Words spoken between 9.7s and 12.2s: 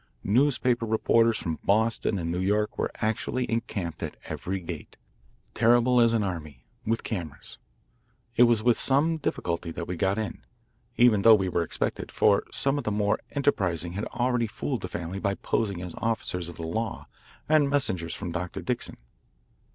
we got in, even though we were expected,